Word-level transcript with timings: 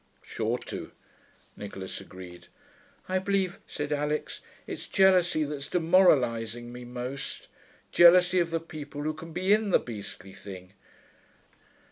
'Sure 0.23 0.57
to,' 0.57 0.91
Nicholas 1.55 2.01
agreed. 2.01 2.47
'I 3.07 3.19
believe,' 3.19 3.59
said 3.67 3.91
Alix, 3.93 4.41
'it's 4.65 4.87
jealousy 4.87 5.43
that's 5.43 5.67
demoralising 5.67 6.73
me 6.73 6.83
most. 6.83 7.49
Jealousy 7.91 8.39
of 8.39 8.49
the 8.49 8.59
people 8.59 9.03
who 9.03 9.13
can 9.13 9.31
be 9.31 9.53
in 9.53 9.69
the 9.69 9.77
beastly 9.77 10.33
thing.... 10.33 10.73